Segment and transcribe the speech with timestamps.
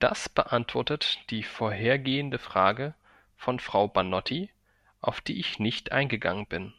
[0.00, 2.96] Das beantwortet die vorhergehende Frage
[3.36, 4.50] von Frau Banotti,
[5.00, 6.74] auf die ich nicht eingegangen bin.